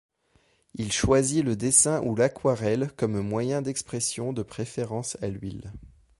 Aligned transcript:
Il 0.73 0.91
choisit 0.91 1.43
le 1.45 1.55
dessin 1.55 2.01
ou 2.01 2.15
l’aquarelle 2.15 2.91
comme 2.97 3.19
moyen 3.21 3.61
d’expression 3.61 4.33
de 4.33 4.41
préférence 4.41 5.15
à 5.21 5.27
l’huile. 5.27 5.71